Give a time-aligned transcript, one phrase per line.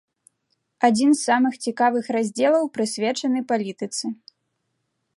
[0.89, 4.05] Адзін з самых цікавых раздзелаў прысвечаны палітыцы.